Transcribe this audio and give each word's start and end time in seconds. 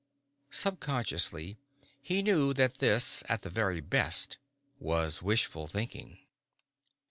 Subconsciously 0.49 1.59
he 2.01 2.23
knew 2.23 2.55
that 2.55 2.79
this, 2.79 3.21
at 3.29 3.43
the 3.43 3.51
very 3.51 3.79
best, 3.81 4.39
was 4.79 5.21
wishful 5.21 5.67
thinking. 5.67 6.17